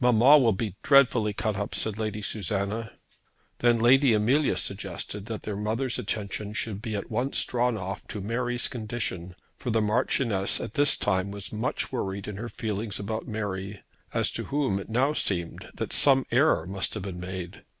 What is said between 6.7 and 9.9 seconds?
be at once drawn off to Mary's condition, for the